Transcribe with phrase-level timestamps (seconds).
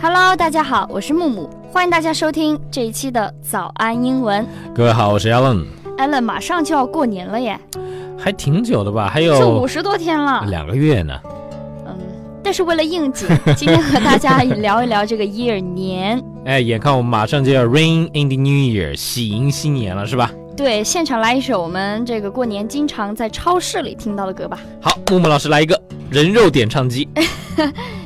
[0.00, 4.46] Hello，大家好，我是木木，欢迎大家收听这一期的早安英文。
[4.72, 5.64] 各位好，我是 Alan。
[5.96, 7.58] Alan，马上就要过年了耶，
[8.16, 9.10] 还挺久的吧？
[9.12, 10.44] 还是有五十多天了。
[10.46, 11.18] 两个月呢。
[11.84, 11.98] 嗯，
[12.44, 16.22] 但是为了应景， 今天和大家聊一聊这个 year 年。
[16.46, 20.30] 哎，眼看我们马上就要 Ring in the New Year，喜迎新年了，是吧？
[20.56, 24.60] 对，现场来一首我们这个过年经常在超市里听到的歌吧。
[24.80, 27.08] 好，木木老师来一个人肉点唱机。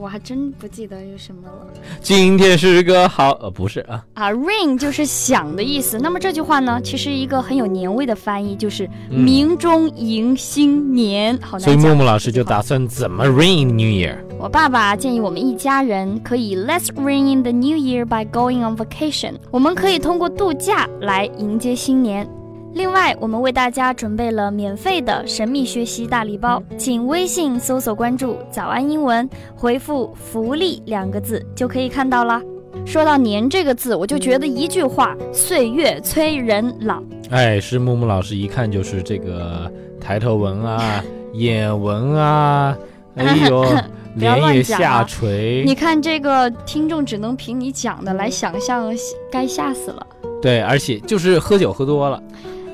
[0.00, 1.66] 哎，我还真不记得有什么了。
[2.00, 5.98] 今天是个好，呃，不是啊，啊，ring 就是响的意思。
[5.98, 11.60] 那么这句话呢，其实一个很有年味的翻译就是嗯明中迎新年，好难讲。
[11.60, 14.16] 所以木木老师就打算怎么 Ring New Year？
[14.38, 19.34] 我爸爸建议我们一家人可以 Let's ring in the new year by going on vacation。
[19.50, 22.26] 我们可以通过度假来迎接新年。
[22.72, 32.40] 另外，我们为大家准备了免费的神秘学习大礼包，请微信搜索关注“早安英文”，回复“福利”两个字就可以看到啦。
[32.86, 37.02] 说到“年”这个字，我就觉得一句话：岁月催人老。
[37.30, 41.02] 哎，是木木老师一看就是这个抬头纹啊、
[41.34, 42.76] 眼纹啊，
[43.16, 43.64] 哎呦，
[44.14, 45.64] 脸也下垂。
[45.66, 48.92] 你看这个听众只能凭你讲的来想象，
[49.30, 50.06] 该吓死了。
[50.40, 52.22] 对，而且就是喝酒喝多了。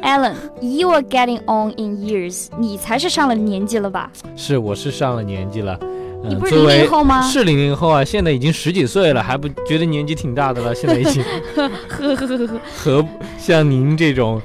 [0.07, 4.09] Alan, you are getting on in years，你才是上了年纪了吧？
[4.37, 5.77] 是，我是上了年纪了。
[5.83, 5.97] 嗯
[6.29, 7.23] 你不是零零后吗？
[7.23, 10.75] 是零零后啊，现在已经十几岁了，还不觉得年纪挺大的了？
[10.75, 11.23] 现在已经
[11.55, 13.05] 呵呵呵呵，和
[13.37, 14.41] 像您这种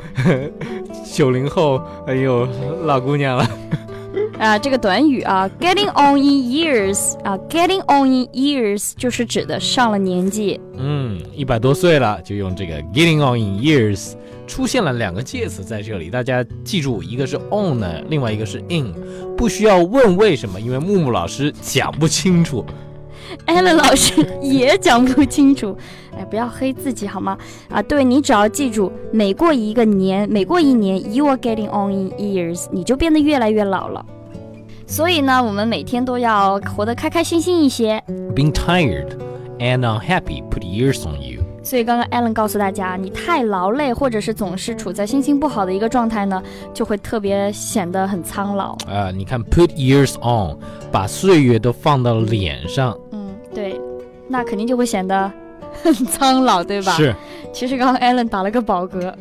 [1.12, 2.48] 九零后，哎呦，
[2.84, 3.48] 老姑娘了。
[4.38, 10.60] 啊，这个短语啊，getting on in years 啊，getting on in years 就是指的上了年纪。
[10.78, 14.14] 嗯，一百多岁了，就用这个 getting on in years。
[14.48, 18.94] 出现了两个介词在这里，大家记住，一个是 on 呢，另外一个是 in，
[19.38, 22.66] 不需要问为什么，因为木木老师讲不清楚。
[23.48, 25.78] Allen 老师也讲不清楚，
[26.18, 27.38] 哎，不要黑自己好吗？
[27.70, 34.06] 啊，对你只要记住，每过一个年，每过一年，you are getting on in years，你就变得越来越老了。
[34.86, 38.04] 所以呢，我们每天都要活得开开心心一些。
[38.36, 39.12] Being tired
[39.60, 41.41] and unhappy put years on you。
[41.72, 46.44] 所以刚刚 Alan 告诉大家，你太劳累，或者是总是处在心情不好的一个状态呢，
[46.74, 48.74] 就会特别显得很苍老。
[48.90, 50.58] 啊、你看 put years on，
[50.92, 53.80] 把岁月都放到脸上，嗯，对，
[54.28, 55.32] 那肯定就会显得
[55.82, 56.92] 很苍老，对吧？。
[56.98, 57.16] 是，
[57.54, 59.14] 其实刚刚 Alan 打了个饱嗝，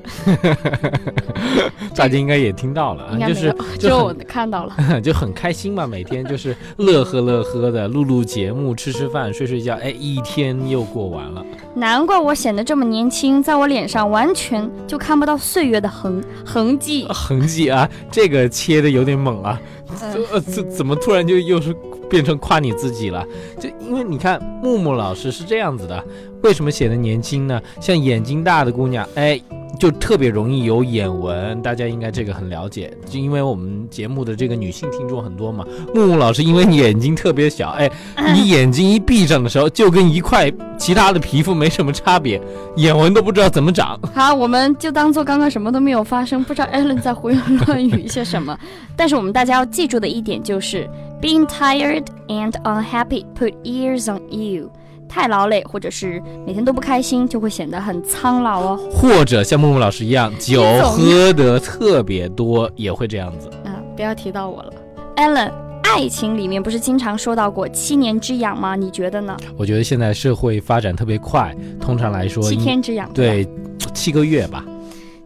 [1.95, 4.75] 大家应该也听到了啊，就是 就看到了。
[5.03, 11.45] 就很开心嘛，每天就是乐呵乐呵的，录录节目，吃吃饭，睡睡觉，哎，一天又过完了。
[11.75, 17.07] 难怪我显得这么年轻，在我脸上完全就看不到岁月的痕痕迹。
[17.09, 19.61] 痕迹啊，这个切的有点猛啊，
[20.03, 21.75] 嗯呃，怎怎么突然就又是
[22.09, 23.25] 变成夸你自己了？
[23.59, 26.05] 就因为你看木木老师是这样子的，
[26.43, 27.61] 为什么显得年轻呢？
[27.81, 29.41] 像眼睛大的姑娘，哎。
[29.79, 35.65] 就特别容易有眼纹，大家应该这个很了解，就因为我们节目的这个女性听众很多嘛。
[35.95, 37.91] 木木老师因为眼睛特别小，哎，
[38.35, 42.41] 你眼睛一闭上的时候，就跟一块其他的皮肤没什么差别，
[42.77, 43.99] 眼纹都不知道怎么长。
[44.15, 48.59] 好，我们就当做刚刚什么都没有发生，不知道 Alan 在胡言乱语一些什么。
[48.97, 50.89] 但是我们大家要记住的一点就是
[51.23, 54.71] ，being tired and unhappy put years on you。
[55.11, 58.81] 太劳累或者是每天都不开心，就会显得很苍老哦。
[58.93, 63.51] 或者像木木老师一样，酒喝得特别多，也会这样子。
[63.65, 64.73] 嗯，不要提到我了
[65.17, 65.51] ，Allen。
[65.83, 68.77] 爱情里面不是经常说到过七年之痒吗？
[68.77, 69.37] 你觉得呢？
[69.57, 73.49] 我觉得现在社会发展特别快，通常来说，七天之痒，对
[73.93, 74.65] 七个月吧。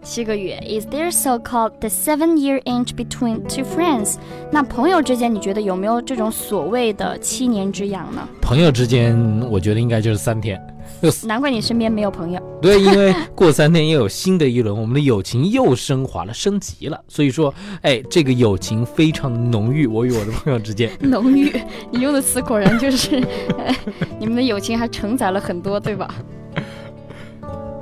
[0.04, 4.16] 七个月，Is there so-called the seven-year inch between two friends？
[4.52, 8.28] 那朋友之间，你觉得有没有这种所谓的七年之痒呢？
[8.42, 9.18] 朋友之间，
[9.50, 10.60] 我觉得应该就是三天。
[11.24, 12.40] 难怪你身边没有朋友。
[12.60, 17.00] 对，因为过三天又有新的一轮，我们的友情又升华了、升级了。
[17.08, 19.86] 所以说，哎，这个友情非常浓郁。
[19.86, 21.50] 我与我的朋友之间， 浓郁，
[21.90, 23.16] 你用的词果然就是，
[23.58, 23.74] 哎
[24.20, 26.14] 你们的友情还承载了很多，对吧？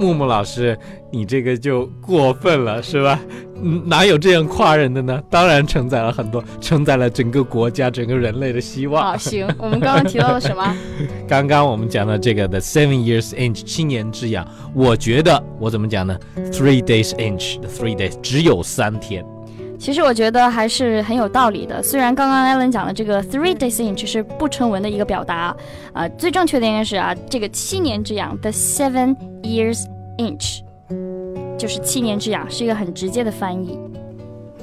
[0.03, 0.77] 木木老师，
[1.13, 3.21] 你这个就过分了，是吧？
[3.65, 5.23] 嗯哪有这样夸人的呢？
[5.31, 9.01] 当然承载了很多，承载了整个国家、整个人类的希望。
[9.01, 10.77] 好，行，我们刚刚提到了什么？
[11.29, 14.45] 刚刚我们讲到这个 the seven years inch 七年之痒，
[14.75, 16.19] 我觉得我怎么讲呢
[16.51, 19.25] ？Three days inch 的 three days 只有三天。
[19.83, 21.83] 其实我觉得还是很有道理的。
[21.83, 25.57] 虽然刚刚 Alan 讲的这个 three days inch 是不成文的一个表达，
[25.93, 29.85] 啊、最正确的应该是啊，这个七年之痒 the seven years
[30.19, 30.61] inch，
[31.59, 33.77] 就是七年之痒，是一个很直接的翻译。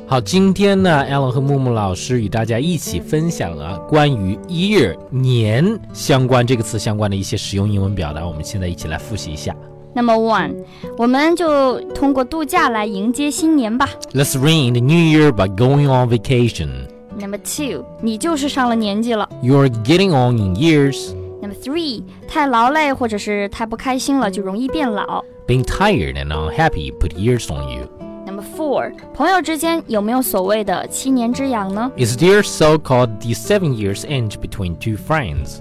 [0.07, 8.25] 好，今天呢，Alan 和木木老师与大家一起分享了关于 year 年相关这个词相关的一些实用英文表达。
[8.25, 9.53] 我们现在一起来复习一下。
[9.94, 10.54] Number one，
[10.98, 13.88] 我们就通过度假来迎接新年吧。
[14.12, 16.88] Let's ring in the new year by going on vacation.
[17.16, 19.28] Number two，你就是上了年纪了。
[19.40, 21.14] You're getting on in years.
[21.40, 25.22] Number three，太劳累或者是太不开心了，就容易变老。
[25.46, 27.88] Being tired and unhappy put years on you.
[28.26, 31.92] Number four，朋友之间有没有所谓的七年之痒呢？
[31.96, 35.58] Is there so-called the seven years inch between two friends?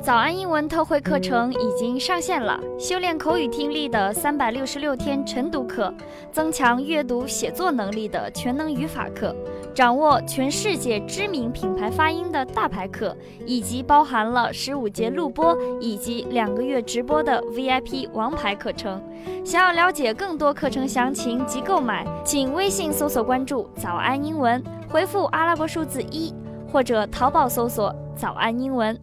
[0.00, 5.92] 早安英文特惠课程已经上线了，修炼口语听力的三百六十六天晨读课，
[6.32, 9.34] 增强阅读写作能力的全能语法课，
[9.74, 13.14] 掌握全世界知名品牌发音的大牌课，
[13.44, 19.02] 以及包含了十五节录播以及两个月直播的 VIP 王牌课程。
[19.44, 26.32] 想要了解更多课程详情及购买，请微信搜索关注“早安英文”，回复阿拉伯数字一，
[26.72, 28.98] 或者淘宝搜索“早安英文”。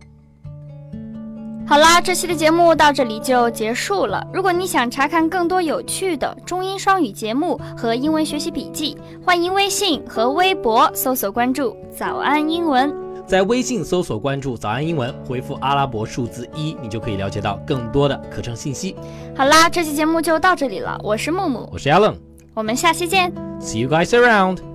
[1.67, 4.25] 好啦，这期的节目到这里就结束了。
[4.31, 8.95] 如果你想查看更多有趣的中英双语节目和英文学习笔记，
[9.25, 12.95] 欢迎微信和微博搜索关注“早安英文
[13.25, 18.95] 在微信搜索关注“早安英文”，回复阿拉伯数字一，你就可以了解到更多的课程信息。”。
[19.35, 22.13] 好啦，这期节目就到这里了，我是木木，我是 Allen，
[22.53, 23.33] 我们下期见。
[23.59, 24.74] See you guys around.